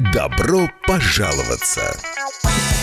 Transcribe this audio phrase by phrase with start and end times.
[0.00, 1.96] Добро пожаловаться!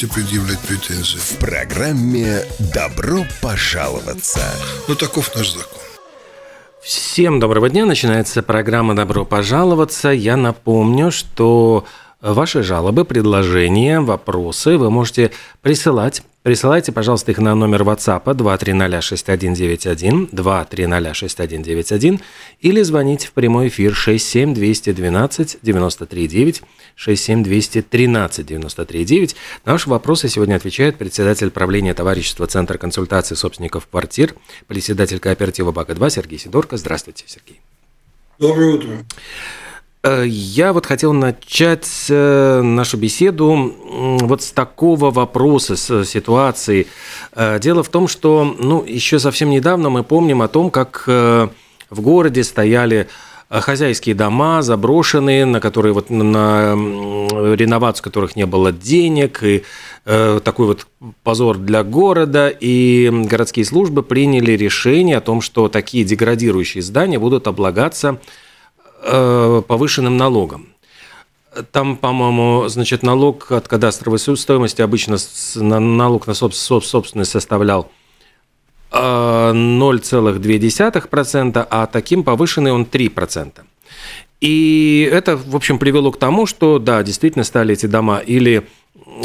[0.00, 1.18] предъявлять претензии?
[1.18, 4.40] В программе «Добро пожаловаться».
[4.88, 5.80] Ну, таков наш закон.
[6.82, 7.84] Всем доброго дня.
[7.84, 10.08] Начинается программа «Добро пожаловаться».
[10.08, 11.84] Я напомню, что
[12.22, 16.22] ваши жалобы, предложения, вопросы вы можете присылать.
[16.42, 22.20] Присылайте, пожалуйста, их на номер WhatsApp 2306191, 2306191
[22.60, 26.62] или звоните в прямой эфир 67212 939
[26.96, 29.36] 67213 939.
[29.64, 34.34] На ваши вопросы сегодня отвечает председатель правления товарищества Центра консультации собственников квартир,
[34.66, 36.76] председатель кооператива БАКа-2 Сергей Сидорко.
[36.76, 37.60] Здравствуйте, Сергей.
[38.40, 39.04] Доброе утро.
[40.02, 43.72] Э, Я вот хотел начать э, нашу беседу
[44.20, 46.86] вот с такого вопроса, с ситуации.
[47.32, 51.50] Э, Дело в том, что ну, еще совсем недавно мы помним о том, как в
[52.00, 53.08] городе стояли
[53.50, 59.62] хозяйские дома заброшенные, на которые вот на реновацию которых не было денег, и
[60.06, 60.86] такой вот
[61.22, 67.46] позор для города, и городские службы приняли решение о том, что такие деградирующие здания будут
[67.46, 68.18] облагаться
[69.02, 70.68] повышенным налогом.
[71.70, 75.18] Там, по-моему, значит, налог от кадастровой стоимости обычно
[75.56, 77.90] налог на соб- соб- собственность составлял
[78.90, 83.52] э, 0,2%, а таким повышенный он 3%.
[84.40, 88.66] И это, в общем, привело к тому, что, да, действительно стали эти дома или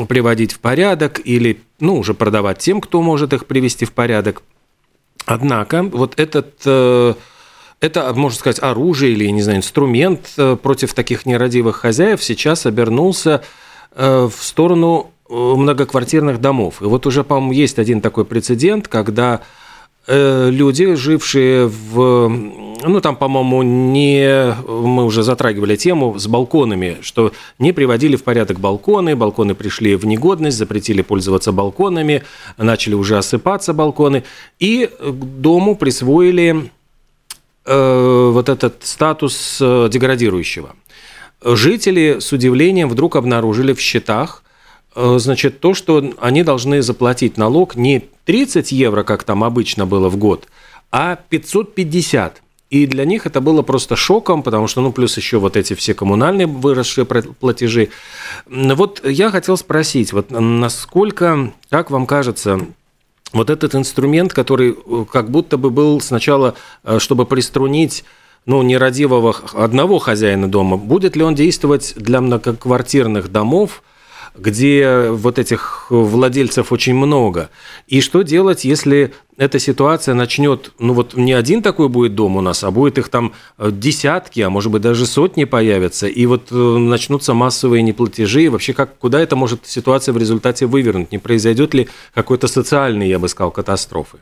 [0.08, 4.42] приводить в порядок, или, ну, уже продавать тем, кто может их привести в порядок.
[5.26, 7.14] Однако вот этот, э,
[7.80, 13.44] это, можно сказать, оружие или, не знаю, инструмент э, против таких нерадивых хозяев сейчас обернулся
[13.96, 16.82] э, в сторону э, многоквартирных домов.
[16.82, 19.42] И вот уже, по-моему, есть один такой прецедент, когда
[20.10, 22.30] люди, жившие в...
[22.30, 24.56] Ну, там, по-моему, не...
[24.66, 30.06] Мы уже затрагивали тему с балконами, что не приводили в порядок балконы, балконы пришли в
[30.06, 32.24] негодность, запретили пользоваться балконами,
[32.56, 34.24] начали уже осыпаться балконы,
[34.60, 36.72] и к дому присвоили
[37.68, 40.76] э, вот этот статус э, деградирующего.
[41.44, 44.44] Жители с удивлением вдруг обнаружили в счетах,
[44.96, 50.10] э, значит, то, что они должны заплатить налог не 30 евро, как там обычно было
[50.10, 50.48] в год,
[50.92, 52.42] а 550.
[52.70, 55.94] И для них это было просто шоком, потому что, ну, плюс еще вот эти все
[55.94, 57.90] коммунальные выросшие платежи.
[58.46, 62.60] Вот я хотел спросить, вот насколько, как вам кажется,
[63.34, 68.04] вот этот инструмент, который э, как будто бы был сначала, э, чтобы приструнить
[68.46, 73.84] ну, нерадивого одного хозяина дома, будет ли он действовать для многоквартирных домов,
[74.38, 77.50] где вот этих владельцев очень много?
[77.88, 82.42] И что делать, если эта ситуация начнет, ну вот не один такой будет дом у
[82.42, 86.52] нас, а будет их там э, десятки, а может быть даже сотни появятся, и вот
[86.52, 91.12] э, начнутся массовые неплатежи, и вообще как, куда это может ситуация в результате вывернуть?
[91.12, 94.18] Не произойдет ли какой-то социальной, я бы сказал, катастрофы?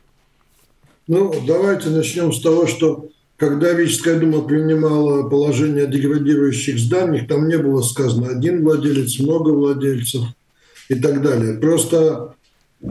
[1.08, 7.58] Ну, давайте начнем с того, что когда Рижская дума принимала положение деградирующих зданиях, там не
[7.58, 10.24] было сказано один владелец, много владельцев
[10.90, 11.56] и так далее.
[11.60, 12.36] Просто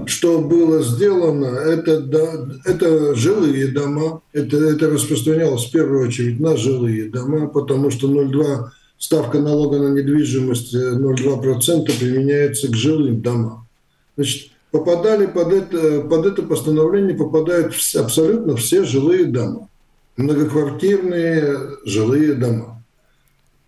[0.07, 6.57] что было сделано, это, да, это жилые дома, это, это распространялось в первую очередь на
[6.57, 13.69] жилые дома, потому что 0,2 ставка налога на недвижимость э, 0,2% применяется к жилым домам.
[14.17, 19.69] Значит, попадали под это, под это постановление попадают абсолютно все жилые дома,
[20.17, 22.83] многоквартирные жилые дома.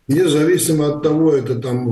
[0.08, 1.84] Независимо от того, это там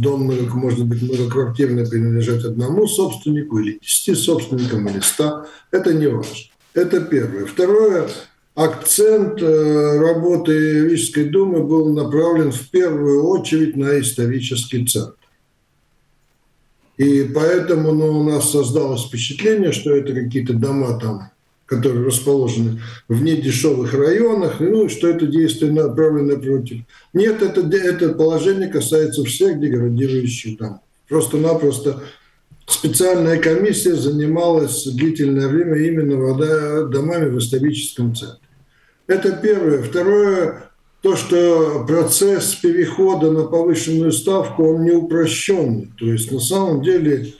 [0.00, 6.34] дом может быть многоквартирный принадлежать одному собственнику или десяти собственникам или ста, это не важно.
[6.74, 7.46] Это первое.
[7.46, 8.08] Второе,
[8.56, 15.14] акцент э, работы Рижской думы был направлен в первую очередь на исторический центр.
[16.96, 21.30] И поэтому ну, у нас создалось впечатление, что это какие-то дома там,
[21.66, 26.80] которые расположены в недешевых районах, ну, что это действие направлено против.
[27.12, 30.80] Нет, это, это положение касается всех деградирующих домов.
[31.08, 32.02] Просто-напросто
[32.66, 38.38] специальная комиссия занималась длительное время именно домами в историческом центре.
[39.06, 39.82] Это первое.
[39.82, 40.70] Второе,
[41.02, 45.92] то, что процесс перехода на повышенную ставку, он не упрощенный.
[45.98, 47.34] То есть на самом деле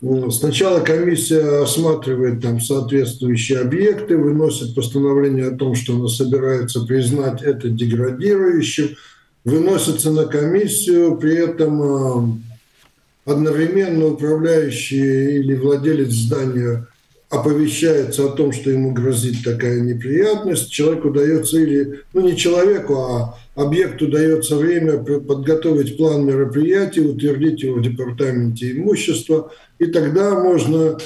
[0.00, 7.68] сначала комиссия осматривает там соответствующие объекты, выносит постановление о том, что она собирается признать это
[7.68, 8.96] деградирующим,
[9.44, 12.42] выносится на комиссию, при этом
[13.24, 16.86] одновременно управляющий или владелец здания
[17.40, 23.38] оповещается о том, что ему грозит такая неприятность, человеку дается или, ну не человеку, а
[23.54, 30.98] объекту дается время подготовить план мероприятий, утвердить его в департаменте имущества, и тогда можно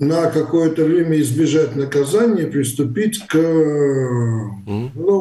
[0.00, 5.20] на какое-то время избежать наказания приступить к ну,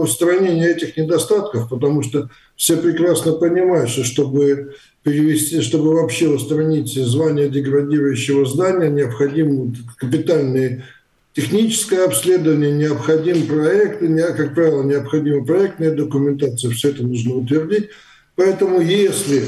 [0.00, 7.50] устранению этих недостатков, потому что все прекрасно понимают, что чтобы перевести, чтобы вообще устранить звание
[7.50, 10.84] деградирующего здания, необходимо капитальное
[11.34, 14.00] техническое обследование, необходим проект,
[14.36, 17.90] как правило, необходима проектная документация, все это нужно утвердить.
[18.36, 19.44] Поэтому если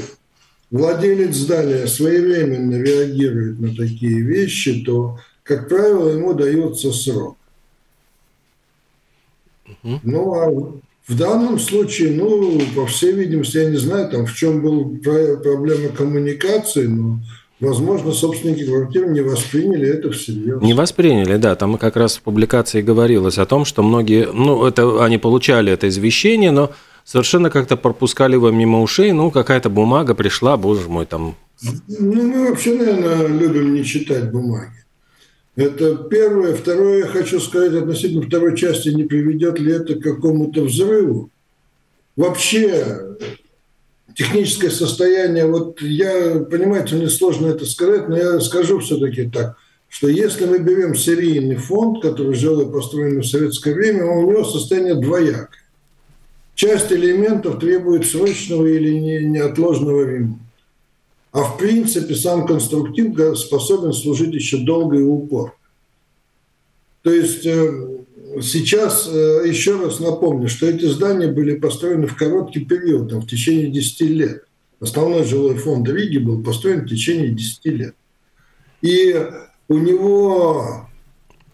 [0.71, 7.37] владелец здания своевременно реагирует на такие вещи, то, как правило, ему дается срок.
[9.83, 10.49] Ну, а
[11.07, 15.89] в данном случае, ну, по всей видимости, я не знаю, там, в чем была проблема
[15.89, 17.19] коммуникации, но
[17.61, 20.59] Возможно, собственники квартир не восприняли это всерьез.
[20.63, 21.55] Не восприняли, да.
[21.55, 25.87] Там как раз в публикации говорилось о том, что многие, ну, это они получали это
[25.87, 26.71] извещение, но
[27.03, 29.11] совершенно как-то пропускали его мимо ушей.
[29.11, 31.35] Ну, какая-то бумага пришла, боже мой, там.
[31.87, 34.81] Ну, мы вообще, наверное, любим не читать бумаги.
[35.55, 36.55] Это первое.
[36.55, 41.29] Второе, я хочу сказать относительно второй части, не приведет ли это к какому-то взрыву.
[42.15, 43.17] Вообще,
[44.15, 49.57] техническое состояние, вот я, понимаете, мне сложно это сказать, но я скажу все-таки так,
[49.89, 54.43] что если мы берем серийный фонд, который жил и построен в советское время, у него
[54.45, 55.60] состояние двоякое.
[56.55, 58.93] Часть элементов требует срочного или
[59.23, 60.39] неотложного ремонта.
[61.31, 65.55] А в принципе сам конструктив способен служить еще долго и упор.
[67.03, 67.99] То есть э,
[68.41, 73.27] сейчас э, еще раз напомню, что эти здания были построены в короткий период, там, в
[73.27, 74.43] течение 10 лет.
[74.79, 77.95] Основной жилой фонд Риги был построен в течение 10 лет.
[78.81, 79.15] И
[79.67, 80.89] у него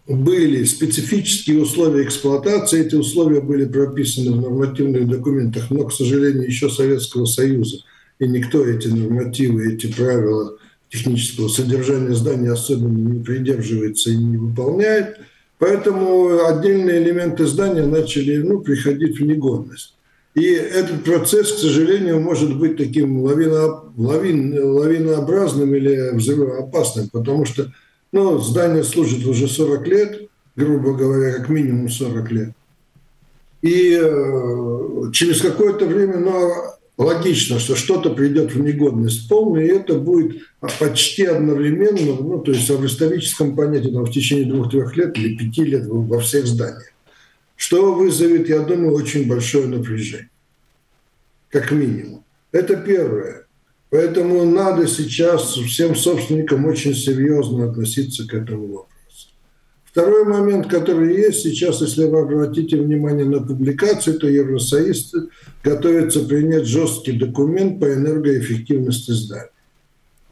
[0.08, 6.68] были специфические условия эксплуатации, эти условия были прописаны в нормативных документах, но, к сожалению, еще
[6.68, 7.78] Советского Союза–
[8.18, 10.56] и никто эти нормативы, эти правила
[10.88, 15.18] технического содержания здания особенно не придерживается и не выполняет.
[15.58, 19.94] Поэтому отдельные элементы здания начали ну, приходить в негодность.
[20.34, 27.72] И этот процесс, к сожалению, может быть таким лавино, лавин, лавинообразным или взрывоопасным, потому что
[28.12, 32.50] ну, здание служит уже 40 лет, грубо говоря, как минимум 40 лет.
[33.62, 36.52] И э, через какое-то время, ну,
[36.96, 40.42] логично, что что-то придет в негодность полную, и это будет
[40.78, 45.64] почти одновременно, ну, то есть в историческом понятии там, в течение двух-трех лет или пяти
[45.64, 46.92] лет во всех зданиях.
[47.56, 50.30] Что вызовет, я думаю, очень большое напряжение.
[51.48, 52.24] Как минимум.
[52.52, 53.47] Это первое.
[53.90, 58.88] Поэтому надо сейчас всем собственникам очень серьезно относиться к этому вопросу.
[59.84, 65.14] Второй момент, который есть сейчас, если вы обратите внимание на публикации, то Евросоюз
[65.64, 69.48] готовится принять жесткий документ по энергоэффективности зданий,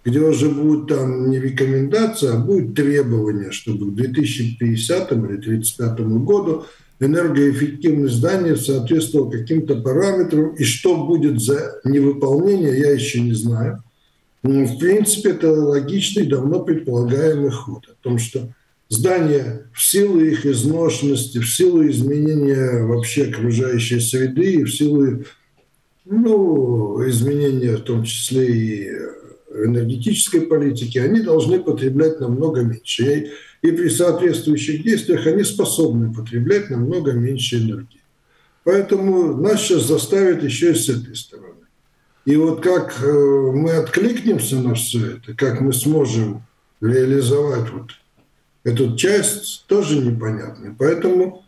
[0.05, 6.67] где уже будут там не рекомендации, а будет требование, чтобы к 2050 или 2035 году
[7.01, 13.83] энергоэффективность здания соответствовала каким-то параметрам, и что будет за невыполнение, я еще не знаю.
[14.43, 18.49] Но, в принципе, это логичный, давно предполагаемый ход о том, что
[18.89, 25.25] здания в силу их изношенности, в силу изменения вообще окружающей среды в силу
[26.05, 28.91] ну, изменения в том числе и
[29.65, 33.33] энергетической политики, они должны потреблять намного меньше.
[33.63, 38.03] И, при соответствующих действиях они способны потреблять намного меньше энергии.
[38.65, 41.47] Поэтому нас сейчас заставят еще и с этой стороны.
[42.25, 46.43] И вот как э, мы откликнемся на все это, как мы сможем
[46.81, 47.91] реализовать вот
[48.67, 50.75] Эту часть тоже непонятна.
[50.77, 51.45] Поэтому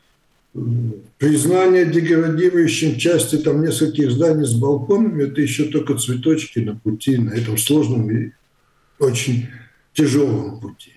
[1.18, 7.30] признание деградирующим части там нескольких зданий с балконами, это еще только цветочки на пути, на
[7.30, 8.30] этом сложном и
[9.00, 9.48] очень
[9.94, 10.92] тяжелом пути.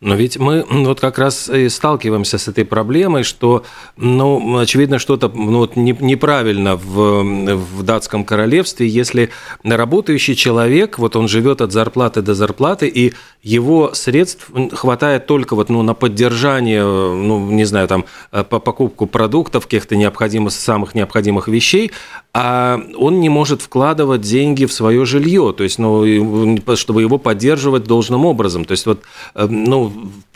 [0.00, 3.64] Но ведь мы вот как раз и сталкиваемся с этой проблемой, что,
[3.96, 7.22] ну, очевидно, что-то ну, вот неправильно в,
[7.54, 9.30] в датском королевстве, если
[9.64, 13.12] работающий человек, вот он живет от зарплаты до зарплаты, и
[13.42, 19.64] его средств хватает только вот, ну, на поддержание, ну, не знаю, там, по покупку продуктов,
[19.64, 21.90] каких-то необходимых, самых необходимых вещей,
[22.32, 27.82] а он не может вкладывать деньги в свое жилье, то есть, ну, чтобы его поддерживать
[27.82, 28.64] должным образом.
[28.64, 29.02] То есть, вот,
[29.34, 29.46] э,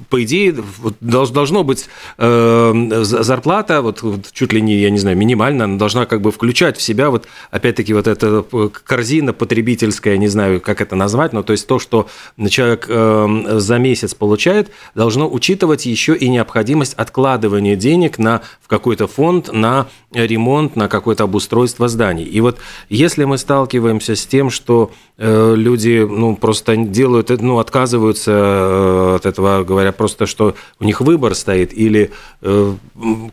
[0.09, 5.17] по идее, вот, должно быть э, зарплата, вот, вот чуть ли не, я не знаю,
[5.17, 8.45] минимальная, она должна как бы включать в себя, вот, опять-таки, вот эта
[8.85, 12.09] корзина потребительская, не знаю, как это назвать, но то есть то, что
[12.49, 19.07] человек э, за месяц получает, должно учитывать еще и необходимость откладывания денег на, в какой-то
[19.07, 22.25] фонд на ремонт, на какое-то обустройство зданий.
[22.25, 28.31] И вот если мы сталкиваемся с тем, что э, люди ну, просто делают, ну, отказываются
[28.33, 32.75] э, от этого, говоря просто, что у них выбор стоит, или э,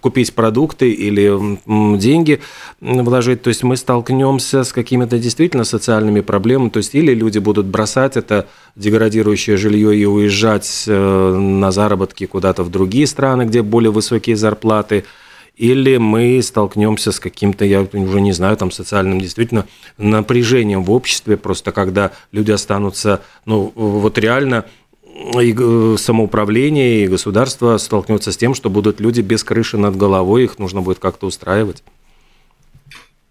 [0.01, 1.58] купить продукты, или
[1.98, 2.42] деньги
[2.82, 7.66] вложить, то есть мы столкнемся с какими-то действительно социальными проблемами, то есть или люди будут
[7.66, 14.36] бросать это деградирующее жилье и уезжать на заработки куда-то в другие страны, где более высокие
[14.36, 15.06] зарплаты,
[15.60, 19.66] или мы столкнемся с каким-то, я уже не знаю, там социальным действительно
[19.98, 24.66] напряжением в обществе, просто когда люди останутся, ну, вот реально
[25.40, 30.60] и самоуправление, и государство столкнется с тем, что будут люди без крыши над головой, их
[30.60, 31.84] нужно будет как-то устраивать.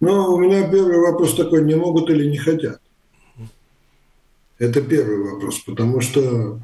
[0.01, 2.81] Ну, у меня первый вопрос такой, не могут или не хотят?
[4.59, 6.61] Это первый вопрос, потому что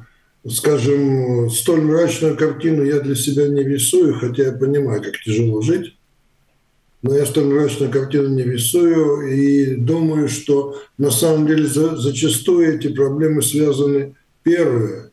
[0.47, 5.97] скажем, столь мрачную картину я для себя не рисую, хотя я понимаю, как тяжело жить.
[7.01, 12.75] Но я столь мрачную картину не рисую и думаю, что на самом деле за, зачастую
[12.75, 15.11] эти проблемы связаны, первое,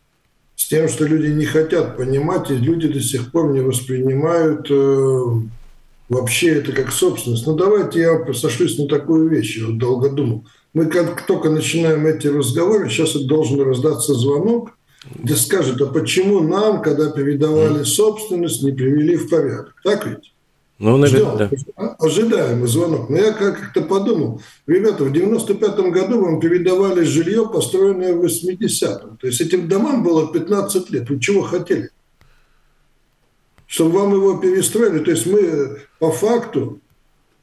[0.57, 5.25] с тем, что люди не хотят понимать, и люди до сих пор не воспринимают э,
[6.09, 7.47] вообще это как собственность.
[7.47, 10.45] Но ну, давайте я сошлюсь на такую вещь, я вот долго думал.
[10.75, 14.71] Мы как только начинаем эти разговоры, сейчас должен раздаться звонок–
[15.05, 19.75] где скажут, а почему нам, когда передавали собственность, не привели в порядок?
[19.83, 20.32] Так ведь?
[20.83, 21.95] Ну, наверное, да.
[22.01, 23.09] Ожидаемый звонок.
[23.09, 29.17] Но я как-то подумал, ребята, в 95-м году вам передавали жилье, построенное в 80-м.
[29.17, 31.09] То есть этим домам было 15 лет.
[31.09, 31.91] Вы чего хотели?
[33.69, 34.99] Чтобы вам его перестроили.
[35.05, 36.81] То есть мы по факту,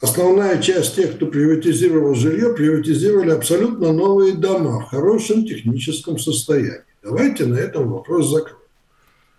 [0.02, 6.84] основная часть тех, кто приватизировал жилье, приватизировали абсолютно новые дома в хорошем техническом состоянии.
[7.02, 8.58] Давайте на этом вопрос закроем.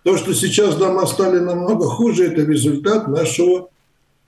[0.03, 3.69] То, что сейчас дома стали намного хуже, это результат нашего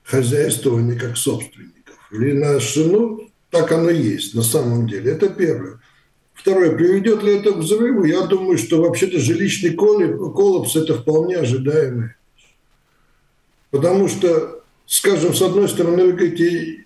[0.03, 1.95] хозяйствования как собственников.
[2.11, 5.11] Или наш, ну, так оно есть на самом деле.
[5.11, 5.79] Это первое.
[6.33, 8.03] Второе, приведет ли это к взрыву?
[8.03, 12.09] Я думаю, что вообще-то жилищный коллапс– это вполне ожидаемый.
[13.71, 16.85] Потому что, скажем, с одной стороны, вы говорите,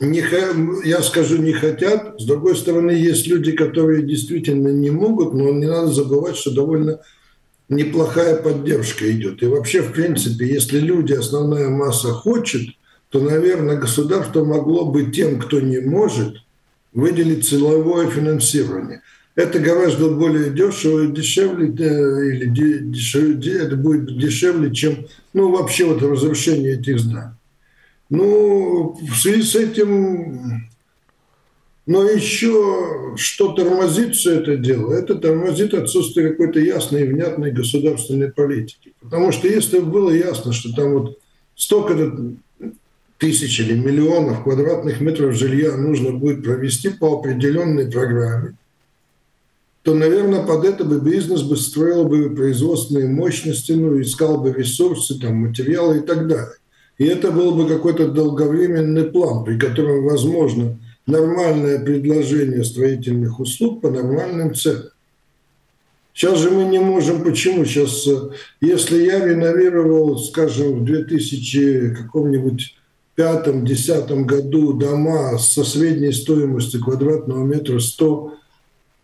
[0.00, 0.24] не,
[0.86, 2.20] я скажу, не хотят.
[2.20, 7.00] С другой стороны, есть люди, которые действительно не могут, но не надо забывать, что довольно
[7.68, 9.42] неплохая поддержка идет.
[9.42, 12.68] И вообще, в принципе, если люди, основная масса хочет,
[13.10, 16.36] то, наверное, государство могло бы тем, кто не может,
[16.92, 19.02] выделить силовое финансирование.
[19.34, 26.02] Это гораздо более дешево, дешевле, э, или дешевле, это будет дешевле, чем ну, вообще вот
[26.02, 27.34] разрушение этих зданий.
[28.10, 30.68] Ну, в связи с этим,
[31.86, 38.32] но еще что тормозит все это дело, это тормозит отсутствие какой-то ясной и внятной государственной
[38.32, 38.94] политики.
[39.00, 41.18] Потому что если было ясно, что там вот
[41.54, 41.94] столько
[43.18, 48.56] тысяч или миллионов квадратных метров жилья нужно будет провести по определенной программе,
[49.82, 55.20] то, наверное, под это бы бизнес бы строил бы производственные мощности, ну, искал бы ресурсы,
[55.20, 56.54] там, материалы и так далее.
[56.96, 63.90] И это был бы какой-то долговременный план, при котором возможно нормальное предложение строительных услуг по
[63.90, 64.90] нормальным ценам.
[66.14, 67.24] Сейчас же мы не можем.
[67.24, 67.64] Почему?
[67.64, 68.30] Сейчас, э,
[68.60, 72.76] если я реновировал, скажем, в 2000 каком-нибудь
[73.16, 78.34] пятом-десятом году дома со средней стоимостью квадратного метра 100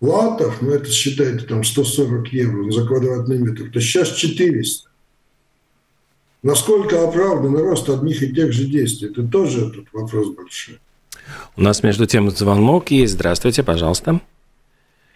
[0.00, 4.88] латов, ну это считайте там 140 евро за квадратный метр, то сейчас 400.
[6.42, 9.08] Насколько оправдан рост одних и тех же действий?
[9.08, 10.78] Это тоже тут вопрос большой.
[11.56, 13.12] У нас между тем звонок есть.
[13.14, 14.20] Здравствуйте, пожалуйста.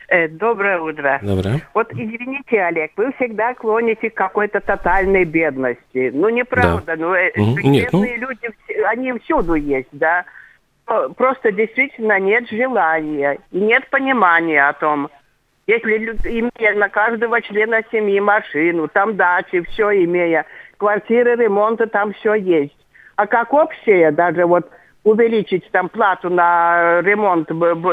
[0.08, 1.18] Э, Доброе утро.
[1.23, 1.62] Доброе.
[1.73, 6.11] Вот извините, Олег, вы всегда клоните к какой-то тотальной бедности.
[6.12, 6.94] Ну, неправда.
[6.96, 7.58] Ну, э, Мгм.
[7.70, 8.50] Нет, ну- бедные люди,
[8.87, 10.25] они всюду есть, да.
[11.16, 15.08] Просто действительно нет желания и нет понимания о том,
[15.66, 20.44] если имея на каждого члена семьи машину, там дачи, все имея,
[20.76, 22.76] квартиры, ремонты, там все есть.
[23.16, 24.68] А как общее, даже вот
[25.04, 27.49] увеличить там плату на ремонт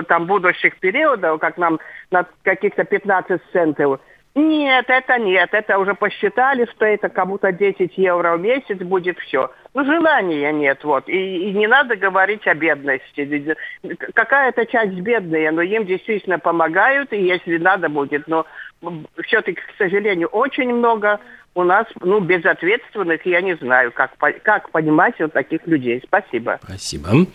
[0.08, 4.00] там будущих периодов, как нам на каких-то 15 центов,
[4.34, 9.52] нет, это нет, это уже посчитали, что это кому-то 10 евро в месяц будет все.
[9.74, 11.10] Ну, желания нет, вот.
[11.10, 13.56] И, и не надо говорить о бедности.
[14.14, 18.46] Какая-то часть бедная, но им действительно помогают, и если надо будет, но
[19.24, 21.20] все-таки, к сожалению, очень много
[21.54, 24.12] у нас, ну, безответственных, я не знаю, как,
[24.44, 26.02] как понимать вот таких людей.
[26.06, 26.60] Спасибо.
[26.64, 27.28] Спасибо.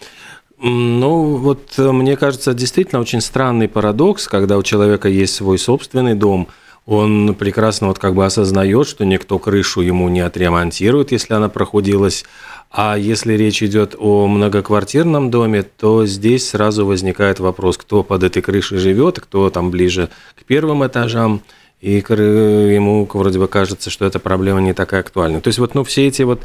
[0.58, 6.14] Ну, вот э, мне кажется, действительно очень странный парадокс, когда у человека есть свой собственный
[6.14, 6.48] дом,
[6.86, 12.24] он прекрасно вот как бы осознает, что никто крышу ему не отремонтирует, если она прохудилась.
[12.70, 18.40] А если речь идет о многоквартирном доме, то здесь сразу возникает вопрос, кто под этой
[18.40, 21.42] крышей живет, кто там ближе к первым этажам.
[21.80, 25.40] И ему вроде бы кажется, что эта проблема не такая актуальна.
[25.40, 26.40] То есть вот ну, все эти вот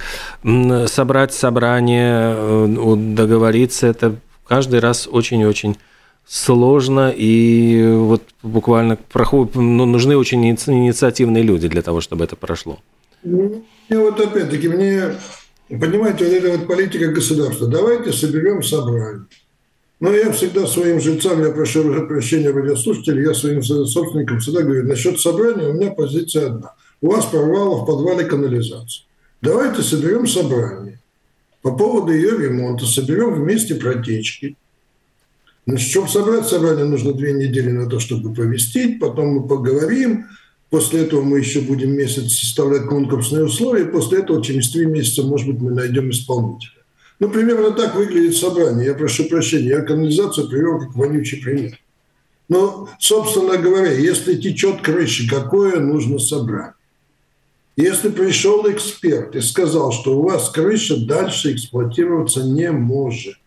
[0.89, 5.77] собрать собрание, э, договориться, это каждый раз очень-очень
[6.27, 12.35] сложно, и вот буквально проход- ну, нужны очень иници- инициативные люди для того, чтобы это
[12.35, 12.79] прошло.
[13.23, 15.15] Ну, и вот опять-таки мне,
[15.69, 17.67] понимаете, вот эта вот политика государства.
[17.67, 19.25] Давайте соберем собрание.
[20.01, 25.19] Но я всегда своим жильцам, я прошу прощения радиослушателей, я своим собственникам всегда говорю, насчет
[25.19, 26.73] собрания у меня позиция одна.
[27.01, 29.05] У вас прорвало в подвале канализацию.
[29.43, 30.99] Давайте соберем собрание
[31.61, 34.57] по поводу ее ремонта, соберем вместе протечки.
[35.67, 40.25] Значит, чтобы собрать собрание, нужно две недели на то, чтобы повестить, потом мы поговорим,
[40.71, 45.47] после этого мы еще будем месяц составлять конкурсные условия, после этого через три месяца, может
[45.47, 46.80] быть, мы найдем исполнителя.
[47.21, 48.87] Ну, примерно так выглядит собрание.
[48.87, 51.77] Я прошу прощения, я канализацию привел как вонючий пример.
[52.49, 56.73] Но, собственно говоря, если течет крыша, какое нужно собрать?
[57.77, 63.37] Если пришел эксперт и сказал, что у вас крыша дальше эксплуатироваться не может,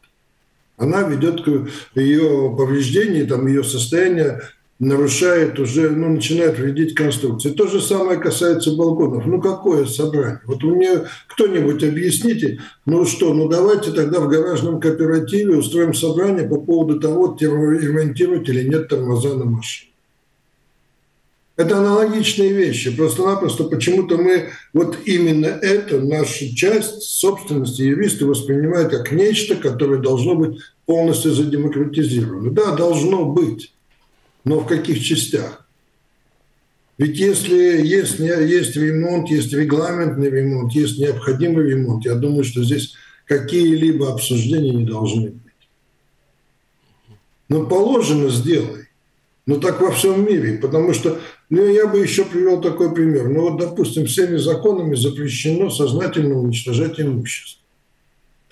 [0.76, 4.40] она ведет к ее повреждению, там, ее состояние
[4.78, 7.50] нарушает уже, ну, начинает вредить конструкции.
[7.50, 9.26] То же самое касается балконов.
[9.26, 10.40] Ну, какое собрание?
[10.46, 16.60] Вот мне кто-нибудь объясните, ну что, ну давайте тогда в гаражном кооперативе устроим собрание по
[16.60, 19.90] поводу того, ремонтировать или нет тормоза на машине.
[21.56, 22.94] Это аналогичные вещи.
[22.94, 30.34] Просто-напросто почему-то мы вот именно это, нашу часть собственности юристы воспринимают как нечто, которое должно
[30.34, 32.50] быть полностью задемократизировано.
[32.50, 33.72] Да, должно быть,
[34.44, 35.66] но в каких частях?
[36.96, 42.94] Ведь если есть, есть ремонт, есть регламентный ремонт, есть необходимый ремонт, я думаю, что здесь
[43.26, 45.42] какие-либо обсуждения не должны быть.
[47.48, 48.88] Ну, положено, сделай.
[49.46, 50.58] Ну, так во всем мире.
[50.58, 53.28] Потому что, ну, я бы еще привел такой пример.
[53.28, 57.63] Ну, вот, допустим, всеми законами запрещено сознательно уничтожать имущество.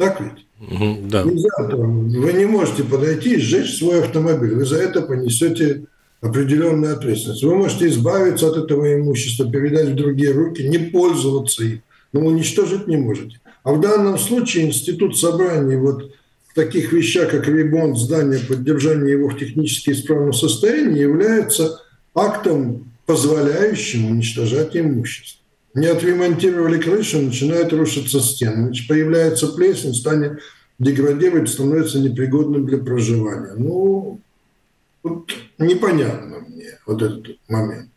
[0.02, 0.46] Так ведь?
[0.70, 1.22] Угу, да.
[1.24, 4.54] Нельзя, там, вы не можете подойти и сжечь свой автомобиль.
[4.54, 5.84] Вы за это понесете
[6.20, 7.42] определенную ответственность.
[7.42, 12.86] Вы можете избавиться от этого имущества, передать в другие руки, не пользоваться им, но уничтожить
[12.86, 13.40] не можете.
[13.64, 16.12] А в данном случае институт собраний вот
[16.48, 21.80] в таких вещах, как ремонт здания, поддержание его в технически исправном состоянии, является
[22.14, 25.41] актом, позволяющим уничтожать имущество.
[25.74, 28.66] Не отремонтировали крышу, начинают рушиться стены.
[28.66, 30.40] Значит, появляется плесень, станет
[30.78, 33.54] деградировать, становится непригодным для проживания.
[33.56, 34.20] Ну,
[35.02, 37.88] вот непонятно мне вот этот момент.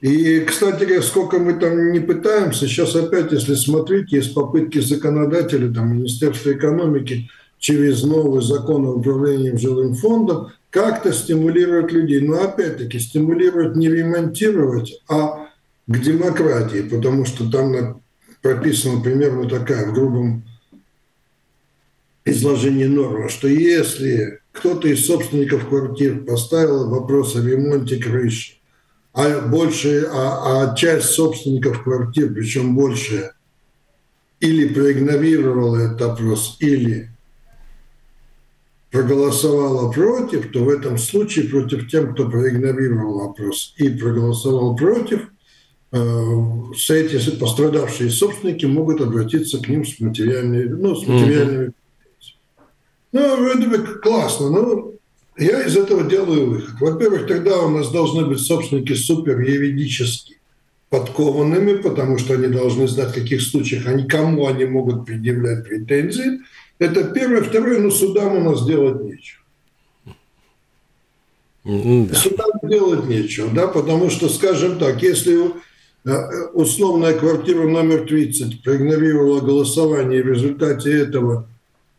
[0.00, 5.72] И, кстати говоря, сколько мы там не пытаемся, сейчас опять, если смотреть, есть попытки законодателя,
[5.72, 12.20] там, Министерства экономики через новый закон о управлении жилым фондом как-то стимулировать людей.
[12.20, 15.49] Но опять-таки стимулировать не ремонтировать, а
[15.90, 18.00] к демократии, потому что там
[18.42, 20.44] прописана примерно такая в грубом
[22.24, 28.60] изложении норма, что если кто-то из собственников квартир поставил вопрос о ремонте крыши,
[29.12, 33.32] а больше, а, а часть собственников квартир, причем больше,
[34.38, 37.10] или проигнорировала этот опрос, или
[38.92, 45.26] проголосовала против, то в этом случае против тем, кто проигнорировал вопрос и проголосовал против,
[45.92, 51.66] эти пострадавшие собственники могут обратиться к ним с материальными, ну, с материальными.
[51.66, 51.74] Mm-hmm.
[53.12, 54.92] Ну, вроде бы классно, но
[55.40, 56.80] Я из этого делаю выход.
[56.80, 60.38] Во-первых, тогда у нас должны быть собственники супер юридически
[60.90, 66.40] подкованными, потому что они должны знать, в каких случаях они, кому они могут предъявлять претензии.
[66.78, 67.42] Это первое.
[67.42, 69.40] Второе, ну, судам у нас делать нечего.
[71.64, 72.14] Да.
[72.14, 75.52] Судам делать нечего, да, потому что, скажем так, если э,
[76.54, 81.46] условная квартира номер 30 проигнорировала голосование, и в результате этого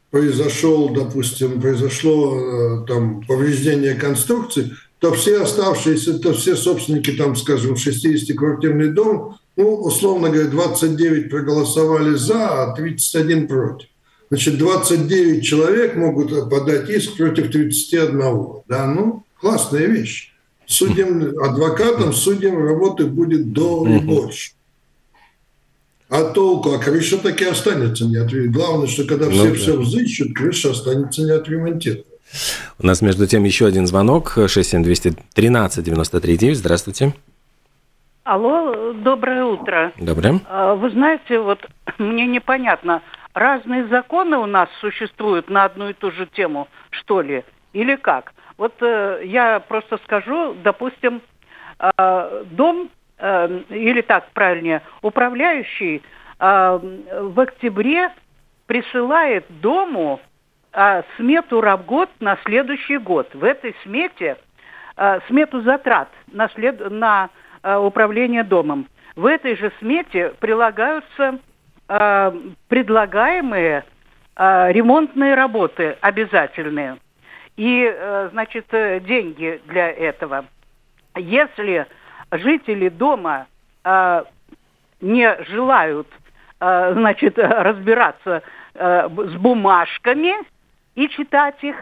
[0.09, 7.73] произошел, допустим, произошло э, там повреждение конструкции, то все оставшиеся, то все собственники, там, скажем,
[7.73, 13.87] 60-квартирный дом, ну, условно говоря, 29 проголосовали за, а 31 против.
[14.29, 18.63] Значит, 29 человек могут подать иск против 31.
[18.67, 20.30] Да, ну, классная вещь.
[20.71, 24.53] Судим, адвокатом судим работы будет до и больше.
[26.10, 26.73] А толку?
[26.73, 28.53] А крыша таки останется не отремонтирована.
[28.53, 32.05] Главное, что когда все ну, все взыщут, крыша останется не отремонтирована.
[32.79, 34.38] У нас, между тем, еще один звонок.
[34.38, 36.53] 67213-93-9.
[36.53, 37.13] Здравствуйте.
[38.23, 39.91] Алло, доброе утро.
[39.99, 40.39] Доброе.
[40.47, 41.60] А, вы знаете, вот
[41.97, 43.01] мне непонятно,
[43.34, 48.31] разные законы у нас существуют на одну и ту же тему, что ли, или как?
[48.62, 51.24] Вот э, я просто скажу, допустим,
[51.80, 56.04] э, дом, э, или так правильнее, управляющий
[56.39, 56.80] э,
[57.24, 58.12] в октябре
[58.67, 60.19] присылает дому
[60.74, 63.34] э, смету работ на следующий год.
[63.34, 64.38] В этой смете
[64.95, 66.88] э, смету затрат на, след...
[66.91, 67.32] на
[67.63, 68.88] э, управление домом.
[69.15, 71.39] В этой же смете прилагаются
[71.89, 72.32] э,
[72.67, 73.86] предлагаемые
[74.36, 77.00] э, ремонтные работы обязательные
[77.57, 80.45] и, э, значит, э, деньги для этого.
[81.15, 81.85] Если
[82.31, 83.47] жители дома
[83.83, 84.23] э,
[85.01, 86.07] не желают,
[86.59, 88.43] значит, разбираться
[88.75, 90.35] с бумажками
[90.93, 91.75] и читать их,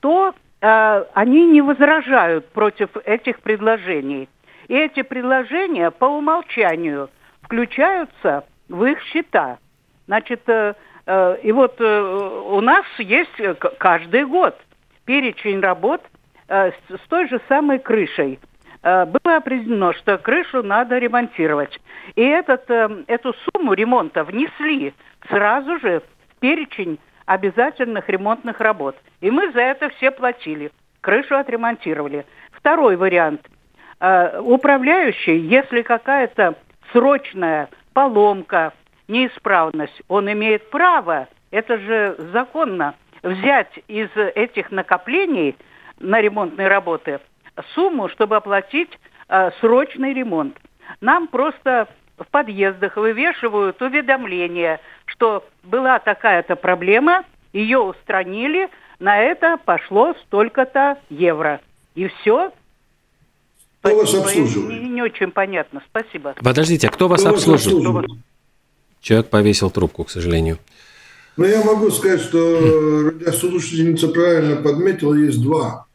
[0.00, 4.30] то они не возражают против этих предложений.
[4.68, 7.10] И эти предложения по умолчанию
[7.42, 9.58] включаются в их счета.
[10.06, 14.56] Значит, и вот у нас есть каждый год
[15.04, 16.02] перечень работ
[16.48, 18.38] с той же самой крышей.
[18.82, 21.80] Было определено, что крышу надо ремонтировать.
[22.16, 24.92] И этот, эту сумму ремонта внесли
[25.28, 28.96] сразу же в перечень обязательных ремонтных работ.
[29.20, 30.72] И мы за это все платили.
[31.00, 32.26] Крышу отремонтировали.
[32.50, 33.48] Второй вариант.
[34.40, 36.56] Управляющий, если какая-то
[36.90, 38.72] срочная поломка,
[39.06, 45.56] неисправность, он имеет право, это же законно, взять из этих накоплений
[45.98, 47.20] на ремонтные работы
[47.74, 48.90] сумму, чтобы оплатить
[49.28, 50.56] э, срочный ремонт.
[51.00, 60.14] Нам просто в подъездах вывешивают уведомления, что была такая-то проблема, ее устранили, на это пошло
[60.26, 61.60] столько-то евро.
[61.94, 62.52] И все.
[63.80, 64.82] Кто вас обслуживает?
[64.82, 65.82] Не, не очень понятно.
[65.90, 66.34] Спасибо.
[66.42, 68.08] Подождите, а кто вас кто обслуживает?
[68.08, 68.18] Вас
[69.00, 70.58] Человек повесил трубку, к сожалению.
[71.36, 75.86] Ну, я могу сказать, что радиослушательница правильно подметила, есть два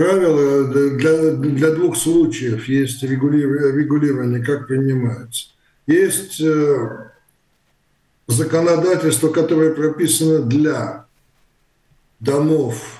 [0.00, 2.66] правила для, для двух случаев.
[2.68, 5.48] Есть регулирование, как принимается.
[5.86, 7.10] Есть э,
[8.26, 11.06] законодательство, которое прописано для
[12.18, 12.99] домов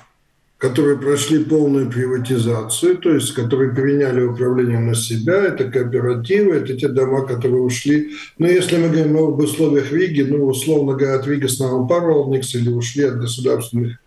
[0.61, 6.87] которые прошли полную приватизацию, то есть которые переняли управление на себя, это кооперативы, это те
[6.87, 8.11] дома, которые ушли.
[8.37, 12.69] Но если мы говорим об условиях Риги, ну, условно говоря, от Риги снова Паролдникс или
[12.69, 13.97] ушли от государственных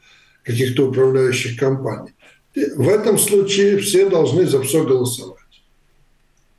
[0.45, 2.13] каких-то управляющих компаний.
[2.77, 5.41] В этом случае все должны за все голосовать.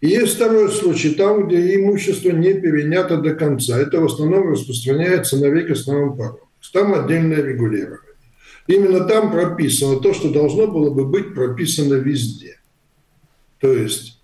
[0.01, 3.79] Есть второй случай, там, где имущество не перенято до конца.
[3.79, 6.71] Это в основном распространяется на Рига снова Паролдникс.
[6.73, 8.04] Там отдельное регулирование.
[8.67, 12.57] Именно там прописано то, что должно было бы быть прописано везде.
[13.59, 14.19] То есть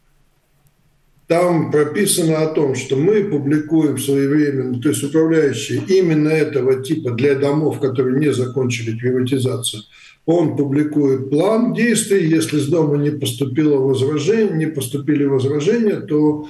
[1.28, 7.36] там прописано о том, что мы публикуем своевременно, то есть управляющие именно этого типа для
[7.36, 9.84] домов, которые не закончили приватизацию,
[10.26, 12.28] он публикует план действий.
[12.28, 16.50] Если с дома не поступило возражение, не поступили возражения, то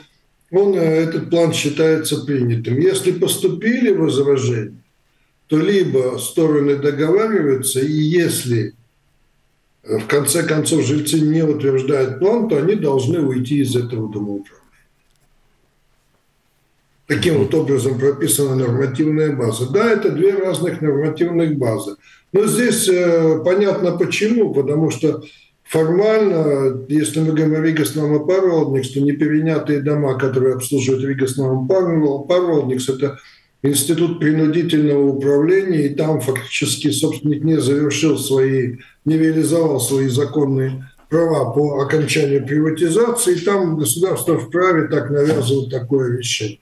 [0.51, 2.79] он, э, этот план считается принятым.
[2.79, 4.80] Если поступили возражения,
[5.51, 8.73] то либо стороны договариваются, и если
[9.83, 14.61] э, в конце концов жильцы не утверждают план, то они должны уйти из этого домоуправления.
[17.05, 19.69] Таким вот образом прописана нормативная база.
[19.69, 21.97] Да, это две разных нормативных базы.
[22.31, 25.21] Но здесь э, понятно почему, потому что
[25.65, 33.19] формально, если мы говорим о Вигасном Парволдникс, то неперенятые дома, которые обслуживают Вигасном Парволдникс, это
[33.63, 41.51] институт принудительного управления, и там фактически собственник не завершил свои, не реализовал свои законные права
[41.51, 46.59] по окончанию приватизации, и там государство вправе так навязывать такое решение.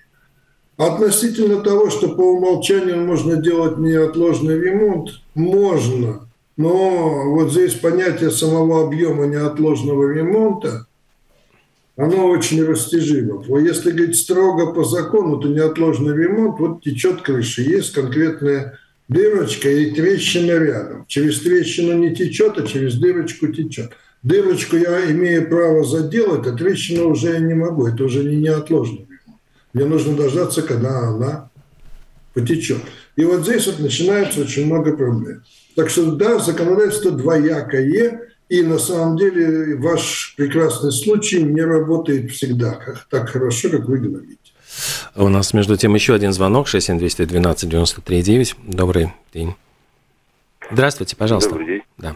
[0.75, 8.85] Относительно того, что по умолчанию можно делать неотложный ремонт, можно, но вот здесь понятие самого
[8.85, 10.88] объема неотложного ремонта,
[11.99, 13.43] оно очень растяжимо.
[13.59, 19.91] Если говорить строго по закону, то неотложный ремонт, вот течет крыша, есть конкретная дырочка и
[19.91, 21.05] трещина рядом.
[21.09, 23.91] Через трещину не течет, а через дырочку течет.
[24.23, 27.88] Дырочку я имею право заделать, а трещину уже я не могу.
[27.88, 29.41] Это уже не неотложный ремонт.
[29.73, 31.51] Мне нужно дождаться, когда она
[32.33, 32.79] потечет.
[33.17, 35.43] И вот здесь вот начинается очень много проблем.
[35.75, 42.73] Так что да, законодательство двоякое, и на самом деле ваш прекрасный случай не работает всегда
[42.73, 44.38] как, так хорошо, как вы говорите.
[45.15, 48.55] У нас, между тем, еще один звонок, 67212-93-9.
[48.63, 49.55] Добрый день.
[50.71, 51.51] Здравствуйте, пожалуйста.
[51.51, 51.83] Добрый день.
[51.97, 52.15] Да.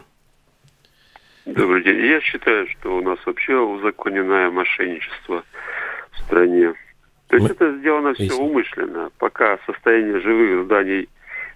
[1.45, 2.05] Добрый день.
[2.05, 5.43] Я считаю, что у нас вообще узаконенное мошенничество
[6.11, 6.73] в стране.
[7.27, 7.53] То есть Мы...
[7.53, 11.09] это сделано все умышленно, пока состояние живых зданий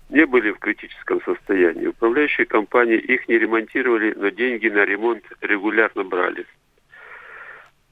[0.09, 1.87] не были в критическом состоянии.
[1.87, 6.45] Управляющие компании их не ремонтировали, но деньги на ремонт регулярно брали.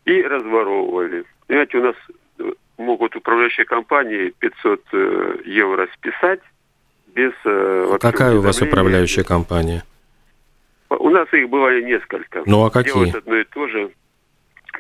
[0.06, 1.25] И разворовывали.
[1.47, 1.95] Понимаете, у нас
[2.39, 6.41] э, могут управляющие компании 500 э, евро списать
[7.08, 7.34] без...
[7.43, 9.84] Э, Какая у вас управляющая компания?
[10.89, 12.43] У нас их бывали несколько.
[12.45, 12.93] Ну а какие?
[12.93, 13.91] Делают одно и то же.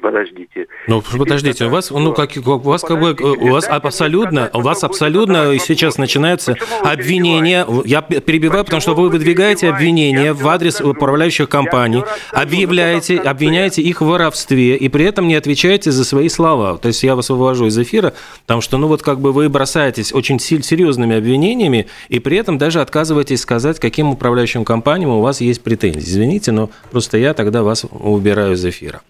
[0.01, 0.67] Подождите.
[0.87, 4.83] Ну, подождите, у вас, ну, как, у вас как бы, у вас абсолютно, у вас
[4.83, 7.65] абсолютно сейчас начинаются обвинения.
[7.85, 14.05] Я перебиваю, потому что вы выдвигаете обвинения в адрес управляющих компаний, объявляете, обвиняете их в
[14.05, 16.77] воровстве и при этом не отвечаете за свои слова.
[16.77, 20.13] То есть я вас вывожу из эфира, потому что, ну, вот как бы вы бросаетесь
[20.13, 25.63] очень серьезными обвинениями и при этом даже отказываетесь сказать, каким управляющим компаниям у вас есть
[25.63, 25.99] претензии.
[25.99, 29.01] Извините, но просто я тогда вас убираю из эфира.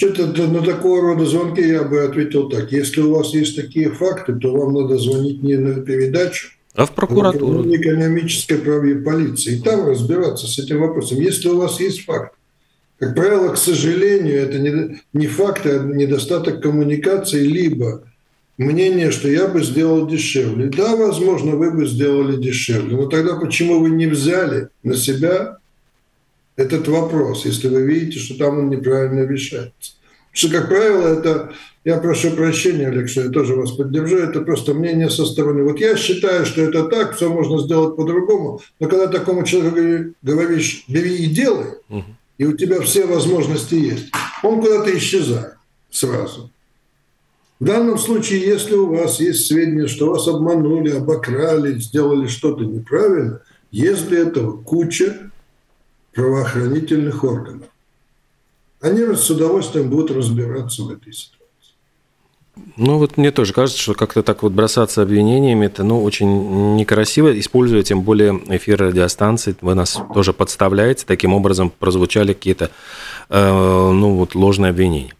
[0.00, 2.72] Что-то на такого рода звонки я бы ответил так.
[2.72, 6.92] Если у вас есть такие факты, то вам надо звонить не на передачу, а в
[6.92, 7.70] прокуратуру.
[7.70, 9.56] А экономической праве полиции.
[9.56, 11.20] И там разбираться с этим вопросом.
[11.20, 12.34] Если у вас есть факт,
[12.98, 18.04] как правило, к сожалению, это не, не факт, а недостаток коммуникации, либо
[18.56, 20.70] мнение, что я бы сделал дешевле.
[20.74, 25.58] Да, возможно, вы бы сделали дешевле, но тогда почему вы не взяли на себя
[26.60, 29.94] этот вопрос, если вы видите, что там он неправильно решается.
[30.32, 31.52] Потому что, как правило, это,
[31.84, 35.64] я прошу прощения, Олег, что я тоже вас поддержу, это просто мнение со стороны.
[35.64, 40.84] Вот я считаю, что это так, все можно сделать по-другому, но когда такому человеку говоришь,
[40.86, 41.74] бери и делай,
[42.38, 44.06] и у тебя все возможности есть,
[44.42, 45.54] он куда-то исчезает
[45.90, 46.50] сразу.
[47.58, 53.42] В данном случае, если у вас есть сведения, что вас обманули, обокрали, сделали что-то неправильно,
[53.70, 55.30] есть для этого куча
[56.14, 57.68] правоохранительных органов.
[58.80, 61.40] Они с удовольствием будут разбираться в этой ситуации.
[62.76, 67.38] Ну вот мне тоже кажется, что как-то так вот бросаться обвинениями, это ну, очень некрасиво,
[67.38, 72.70] используя тем более эфир радиостанции, вы нас тоже подставляете, таким образом прозвучали какие-то
[73.28, 75.12] э, ну, вот, ложные обвинения.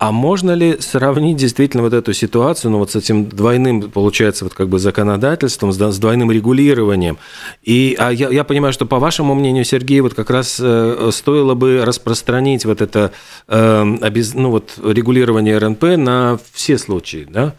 [0.00, 4.54] А можно ли сравнить действительно вот эту ситуацию, ну вот с этим двойным, получается, вот
[4.54, 7.18] как бы законодательством, с двойным регулированием?
[7.62, 11.52] И а я, я понимаю, что по вашему мнению, Сергей, вот как раз э, стоило
[11.52, 13.12] бы распространить вот это
[13.46, 17.54] э, обез, ну вот регулирование РНП на все случаи, да?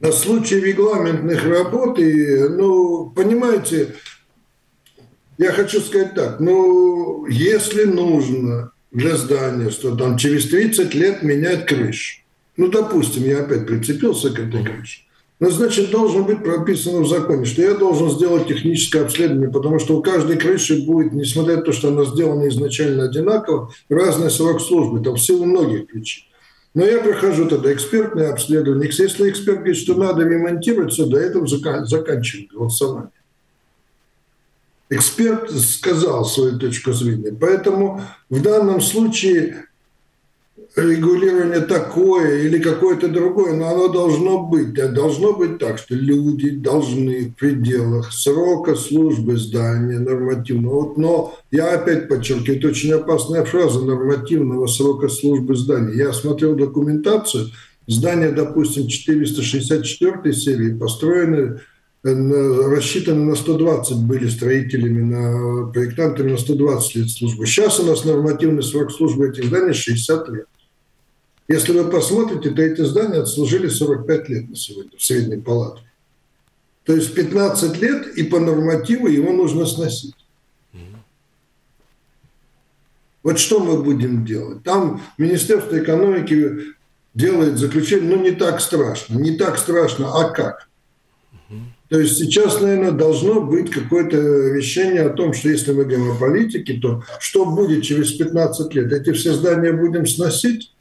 [0.00, 3.94] На случай регламентных работ, и, ну, понимаете,
[5.38, 11.66] я хочу сказать так, ну, если нужно для здания, что там через 30 лет менять
[11.66, 12.20] крышу.
[12.56, 15.00] Ну, допустим, я опять прицепился к этой крыше.
[15.40, 19.96] Но, значит, должен быть прописано в законе, что я должен сделать техническое обследование, потому что
[19.96, 25.00] у каждой крыши будет, несмотря на то, что она сделана изначально одинаково, разный срок службы,
[25.00, 26.24] там в силу многих причин.
[26.74, 28.86] Но я прохожу тогда экспертное обследование.
[28.86, 33.10] Если эксперт говорит, что надо ремонтировать, все, до этого заканчиваем голосование
[34.90, 37.36] эксперт сказал свою точку зрения.
[37.38, 39.68] Поэтому в данном случае
[40.76, 44.74] регулирование такое или какое-то другое, но оно должно быть.
[44.74, 50.82] Должно быть так, что люди должны в пределах срока службы здания нормативного.
[50.82, 55.96] Вот, но я опять подчеркиваю, это очень опасная фраза нормативного срока службы здания.
[55.96, 57.48] Я смотрел документацию,
[57.86, 61.60] здание, допустим, 464 серии построено
[62.02, 67.46] рассчитаны на 120 были строителями, на проектантами на 120 лет службы.
[67.46, 70.46] Сейчас у нас нормативный срок службы этих зданий 60 лет.
[71.48, 75.82] Если вы посмотрите, то эти здания отслужили 45 лет на сегодня в средней палате.
[76.84, 80.14] То есть 15 лет, и по нормативу его нужно сносить.
[83.22, 84.62] Вот что мы будем делать?
[84.62, 86.74] Там Министерство экономики
[87.14, 90.67] делает заключение, ну не так страшно, не так страшно, а как?
[91.88, 94.16] То есть сейчас, наверное, должно быть какое-то
[94.52, 98.92] решение о том, что если мы говорим о политике, то что будет через 15 лет?
[98.92, 100.72] Эти все здания будем сносить?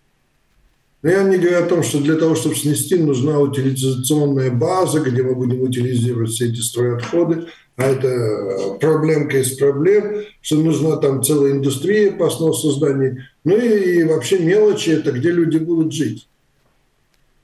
[1.03, 5.23] Но я не говорю о том, что для того, чтобы снести, нужна утилизационная база, где
[5.23, 7.45] мы будем утилизировать все эти стройотходы.
[7.77, 13.19] А это проблемка из проблем, что нужна там целая индустрия по сносу зданий.
[13.45, 16.27] Ну и, и вообще мелочи– это где люди будут жить.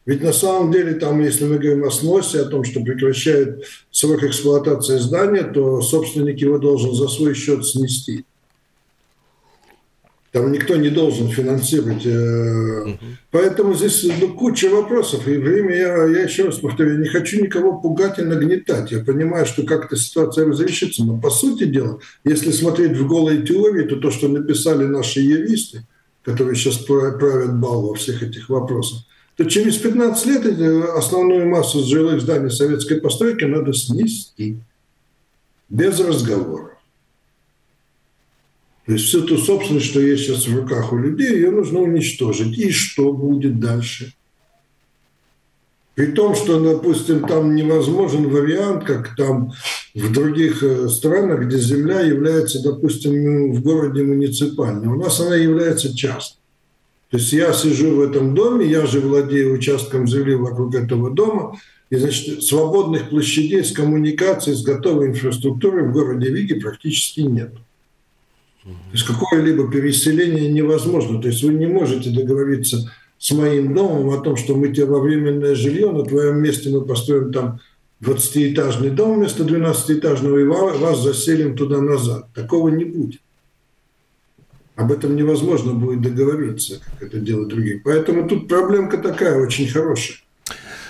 [0.05, 4.23] Ведь на самом деле, там, если мы говорим о сносе, о том, что прекращает срок
[4.23, 8.25] эксплуатации здания, то собственник его должен за свой счет снести.
[10.33, 12.05] Там никто не должен финансировать.
[12.05, 12.97] Угу.
[13.29, 15.27] Поэтому здесь ну, куча вопросов.
[15.27, 18.91] И время, я, я еще раз повторю, я не хочу никого пугать и нагнетать.
[18.91, 21.05] Я понимаю, что как-то ситуация разрешится.
[21.05, 25.85] Но по сути дела, если смотреть в голой теории, то то, что написали наши юристы,
[26.23, 29.01] которые сейчас правят бал во всех этих вопросах,
[29.35, 30.45] то через 15 лет
[30.95, 34.57] основную массу жилых зданий советской постройки надо снести.
[35.69, 36.77] Без разговора.
[38.85, 42.57] То есть всю ту собственность, что есть сейчас в руках у людей, ее нужно уничтожить.
[42.59, 44.13] И что будет дальше?
[45.95, 49.53] При том, что, допустим, там невозможен вариант, как там
[49.93, 54.87] в других э, странах, где земля является, допустим, в городе муниципальной.
[54.87, 56.42] У нас она является частной.
[57.13, 61.55] То есть я сижу в этом доме, я же владею участком земли вокруг этого дома,
[61.91, 67.53] и, значит, свободных площадей с коммуникацией, с готовой инфраструктурой в городе Виге практически нет.
[68.63, 71.21] То есть какое-либо переселение невозможно.
[71.21, 74.99] То есть вы не можете договориться с моим домом о том, что мы тебе во
[74.99, 77.59] временное жилье, на твоем месте мы построим там
[78.01, 82.33] 20-этажный дом вместо 12-этажного, и вас заселим туда-назад.
[82.33, 83.21] Такого не будет.
[84.75, 87.79] Об этом невозможно будет договориться, как это делают другие.
[87.83, 90.17] Поэтому тут проблемка такая, очень хорошая.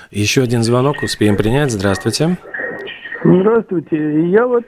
[0.09, 1.71] Еще один звонок успеем принять.
[1.71, 2.37] Здравствуйте.
[3.23, 4.29] Здравствуйте.
[4.29, 4.65] Я вот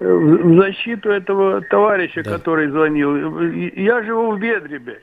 [0.00, 2.32] в защиту этого товарища, да.
[2.32, 3.40] который звонил.
[3.76, 5.00] Я живу в Бедребе.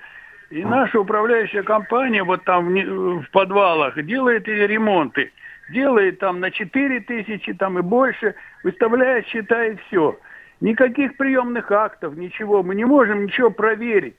[0.49, 5.31] И наша управляющая компания вот там в, в подвалах делает ремонты.
[5.71, 10.17] Делает там на 4 тысячи там и больше, выставляет, считает все.
[10.61, 12.61] Никаких приемных актов, ничего.
[12.61, 14.15] Мы не можем ничего проверить.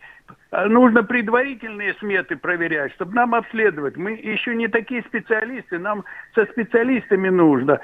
[0.50, 3.96] А нужно предварительные сметы проверять, чтобы нам обследовать.
[3.96, 7.80] Мы еще не такие специалисты, нам со специалистами нужно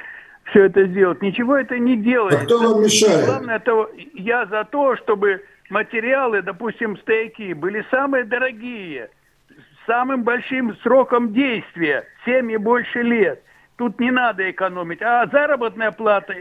[0.51, 1.23] все это сделать.
[1.23, 2.43] Ничего это не делает.
[2.43, 3.27] А кто вам мешает?
[3.27, 9.11] Главное, это я за то, чтобы материалы, допустим, стейки, были самые дорогие,
[9.51, 13.43] с самым большим сроком действия, 7 и больше лет.
[13.77, 15.03] Тут не надо экономить.
[15.03, 16.35] А заработная плата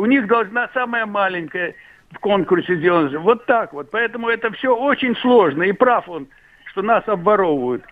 [0.00, 1.74] у них должна самая маленькая
[2.10, 3.18] в конкурсе сделана.
[3.20, 3.90] Вот так вот.
[3.90, 5.62] Поэтому это все очень сложно.
[5.64, 6.26] И прав он,
[6.70, 7.84] что нас обворовывают.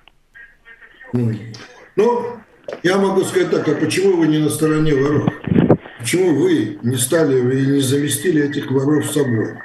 [1.12, 2.38] Ну,
[2.82, 5.28] я могу сказать так, а почему вы не на стороне воров?
[5.98, 9.58] Почему вы не стали и не заместили этих воров с собой?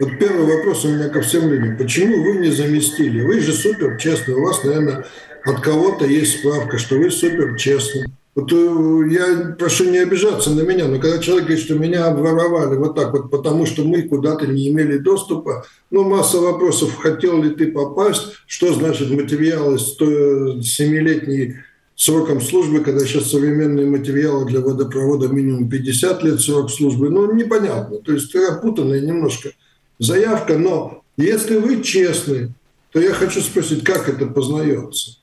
[0.00, 1.78] Вот первый вопрос у меня ко всем людям.
[1.78, 3.22] Почему вы не заместили?
[3.22, 4.34] Вы же супер честный.
[4.34, 5.04] У вас, наверное,
[5.44, 8.06] от кого-то есть справка, что вы супер честный.
[8.50, 12.94] Э, я прошу не обижаться на меня, но когда человек говорит, что меня обворовали вот
[12.94, 17.72] так вот, потому что мы куда-то не имели доступа, ну, масса вопросов, хотел ли ты
[17.72, 21.56] попасть, что значит материалы 7-летней
[21.96, 27.98] сроком службы, когда сейчас современные материалы для водопровода минимум 50 лет срок службы, ну, непонятно.
[27.98, 29.50] То есть опутанная немножко
[29.98, 32.54] заявка, но если вы честны,
[32.92, 35.19] то я хочу спросить, как это познается?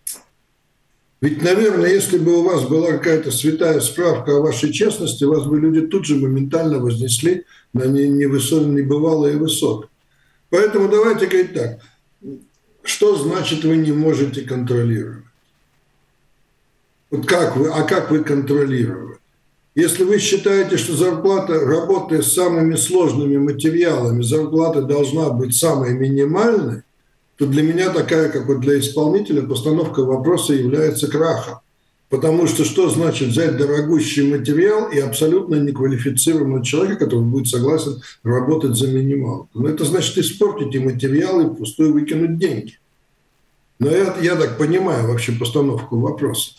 [1.20, 5.60] Ведь, наверное, если бы у вас была какая-то святая справка о вашей честности, вас бы
[5.60, 9.88] люди тут же моментально вознесли на небывалые высоты.
[10.50, 11.80] Поэтому давайте говорить так.
[12.84, 15.24] Что значит вы не можете контролировать?
[17.10, 19.18] Вот как вы, а как вы контролировали?
[19.76, 26.84] Если вы считаете, что зарплата, работая с самыми сложными материалами, зарплата должна быть самой минимальной,
[27.38, 31.60] то для меня такая, как вот для исполнителя, постановка вопроса является крахом.
[32.10, 38.76] Потому что что значит взять дорогущий материал и абсолютно неквалифицированного человека, который будет согласен работать
[38.76, 39.50] за минималку?
[39.54, 42.80] Ну, это значит испортить и материал, и пустую выкинуть деньги.
[43.80, 46.52] Но я, я так понимаю вообще постановку вопроса.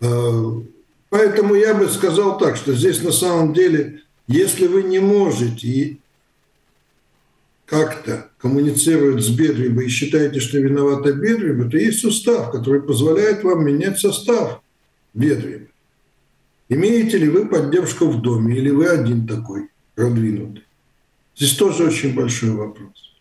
[0.00, 0.60] Э,
[1.08, 5.98] поэтому я бы сказал так, что здесь на самом деле, если вы не можете
[7.66, 13.64] как-то коммуницирует с Бедриба и считаете, что виновата Бедриба, то есть устав, который позволяет вам
[13.64, 14.62] менять состав
[15.14, 15.66] Бедриба.
[16.68, 20.64] Имеете ли вы поддержку в доме, или вы один такой продвинутый?
[21.36, 23.12] Здесь тоже очень большой вопрос.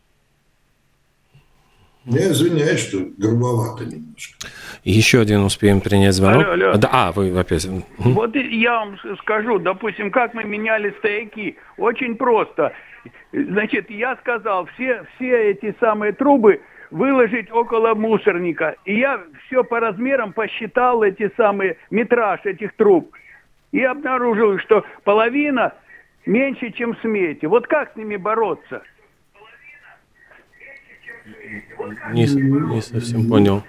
[2.06, 4.48] Я извиняюсь, что грубовато немножко.
[4.84, 6.48] Еще один успеем принять звонок.
[6.48, 6.78] Алло, алло.
[6.78, 7.68] Да, а, вы опять.
[8.00, 11.58] Вот я вам скажу, допустим, как мы меняли стояки.
[11.78, 12.74] Очень просто.
[13.32, 18.76] Значит, я сказал, все, все эти самые трубы выложить около мусорника.
[18.86, 23.12] И я все по размерам посчитал эти самые метраж этих труб.
[23.72, 25.74] И обнаружил, что половина
[26.26, 27.48] меньше, чем в смете.
[27.48, 28.82] Вот как с ними бороться?
[32.14, 33.64] Не, не совсем понял.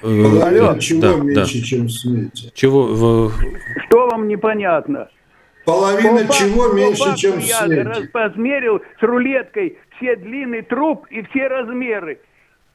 [0.00, 1.64] Половина Э, чего да, меньше, да.
[1.66, 2.50] чем в смете?
[2.54, 2.84] Чего?
[2.86, 3.32] в-
[3.86, 5.08] Что вам непонятно?
[5.64, 7.82] Половина По чего меньше, чем я смете?
[7.82, 12.20] раз- посмерил с рулеткой все длины труб и все размеры.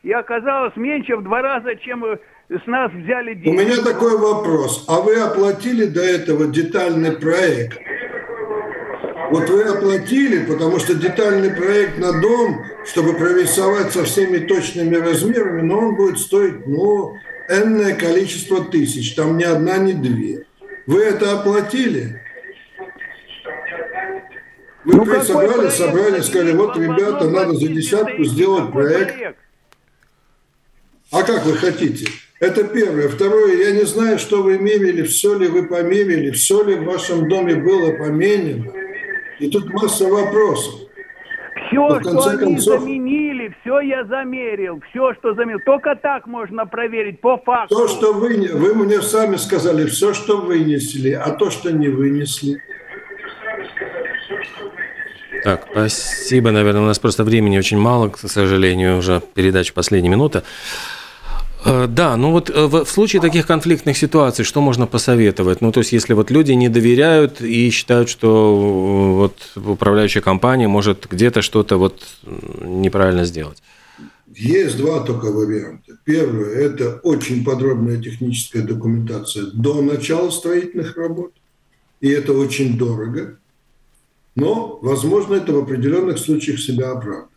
[0.04, 2.18] И оказалось меньше в два раза, чем э,
[2.50, 3.50] с нас взяли У деньги.
[3.62, 4.86] меня такой вопрос.
[4.88, 7.80] А вы оплатили до этого детальный проект?
[9.32, 15.62] Вот вы оплатили, потому что детальный проект на дом, чтобы прорисовать со всеми точными размерами,
[15.62, 17.16] но он будет стоить, ну,
[17.50, 19.16] энное количество тысяч.
[19.16, 20.46] Там ни одна, ни две.
[20.86, 22.22] Вы это оплатили?
[24.86, 25.74] Вы Ну, собрали, проект?
[25.76, 29.38] собрали, сказали, вот, ребята, надо за десятку сделать проект.
[31.12, 32.08] А как вы хотите?
[32.40, 33.08] Это первое.
[33.08, 37.30] Второе, я не знаю, что вы мерили, все ли вы померили, все ли в вашем
[37.30, 38.72] доме было поменено.
[39.40, 40.74] И тут масса вопросов.
[41.68, 44.82] Все, Но что они концов- заменили, все я замерил.
[44.90, 45.60] Все, что заменил.
[45.66, 47.76] Только так можно проверить, по факту.
[47.76, 52.62] То, что вы, вы мне сами сказали, все, что вынесли, а то, что не вынесли.
[55.44, 60.44] Так, спасибо, наверное, у нас просто времени очень мало, к сожалению, уже передача последняя минута.
[61.66, 65.62] Э, Да, ну вот э, в случае таких конфликтных ситуаций, что можно посоветовать?
[65.62, 70.68] Ну, то есть, если вот люди не доверяют и считают, что э, вот управляющая компания
[70.68, 72.04] может где-то что-то вот
[72.62, 73.62] неправильно сделать.
[74.36, 75.98] Есть два только варианта.
[76.06, 81.34] Первый– это очень подробная техническая документация до начала строительных работ.
[82.02, 83.38] И это очень дорого.
[84.36, 87.30] Но, возможно, это в определенных случаях себя оправдывает.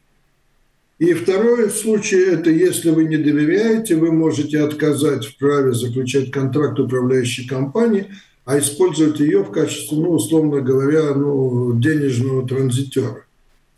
[0.98, 6.78] И второй случай– это если вы не доверяете, вы можете отказать в праве заключать контракт
[6.78, 8.06] управляющей компании,
[8.46, 13.24] а использовать ее в качестве, ну, условно говоря, ну, денежного транзитера.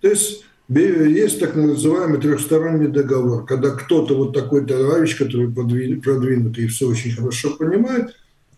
[0.00, 6.68] То есть есть так называемый трехсторонний договор, когда кто-то, вот такой товарищ, который продвинутый и
[6.68, 8.14] все очень хорошо понимает,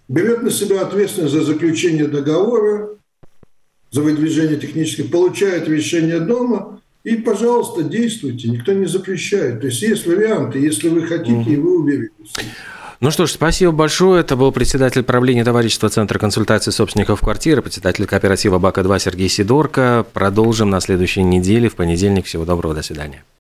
[0.09, 2.91] берет на себя ответственность за заключение договора,
[3.91, 9.61] за выдвижение технических, получает решение дома, и, пожалуйста, действуйте, никто не запрещает.
[9.61, 12.11] То есть есть варианты, если вы хотите, и вы уверены.
[13.01, 14.21] Ну что ж, спасибо большое.
[14.21, 20.05] Это был председатель правления товарищества Центра консультации собственников квартиры, председатель кооператива БАКа-2 Сергей Сидорко.
[20.13, 22.27] Продолжим на следующей неделе, в понедельник.
[22.27, 23.25] Всего доброго, до свидания.